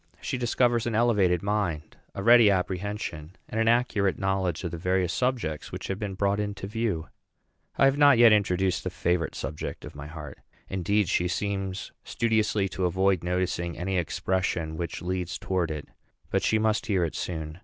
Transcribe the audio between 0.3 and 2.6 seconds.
discovers an elevated mind, a ready